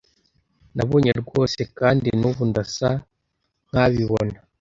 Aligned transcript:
Nabonye 0.75 1.11
rwose 1.21 1.61
kandi 1.77 2.07
n'ubu 2.19 2.43
ndasa 2.49 2.89
nkabibona 3.69 4.37